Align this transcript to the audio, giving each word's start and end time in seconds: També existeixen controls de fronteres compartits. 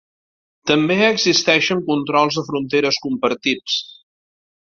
També 0.69 0.95
existeixen 1.09 1.83
controls 1.89 2.41
de 2.41 2.45
fronteres 2.49 2.99
compartits. 3.05 3.79